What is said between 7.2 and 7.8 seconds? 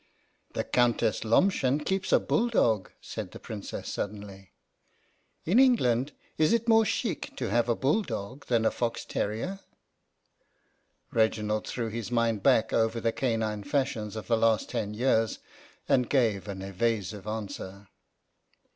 to have a